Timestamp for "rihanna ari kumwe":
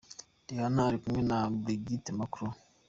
0.47-1.21